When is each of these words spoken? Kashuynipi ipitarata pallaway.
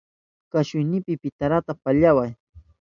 Kashuynipi 0.51 1.11
ipitarata 1.13 1.71
pallaway. 1.83 2.31